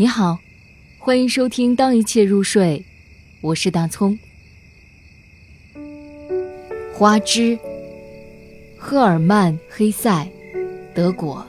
[0.00, 0.38] 你好，
[0.98, 2.82] 欢迎收听《当一切入睡》，
[3.42, 4.18] 我是大葱。
[6.94, 7.58] 花枝，
[8.78, 10.26] 赫尔曼·黑塞，
[10.94, 11.46] 德国。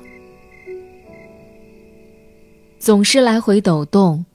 [2.77, 4.25] 总是来回抖动，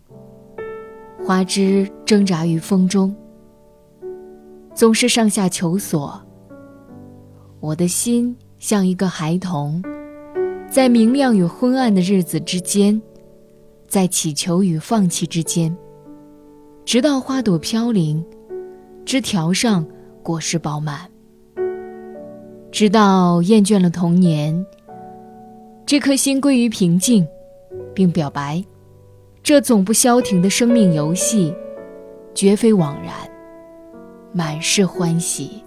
[1.22, 3.14] 花枝挣扎于风中，
[4.74, 6.18] 总是上下求索。
[7.60, 9.84] 我的心像一个孩童，
[10.70, 12.98] 在明亮与昏暗的日子之间。
[13.88, 15.74] 在祈求与放弃之间，
[16.84, 18.24] 直到花朵飘零，
[19.04, 19.86] 枝条上
[20.22, 21.08] 果实饱满，
[22.70, 24.64] 直到厌倦了童年，
[25.86, 27.26] 这颗心归于平静，
[27.94, 28.64] 并表白：
[29.42, 31.54] 这总不消停的生命游戏，
[32.34, 33.12] 绝非枉然，
[34.32, 35.62] 满是欢喜。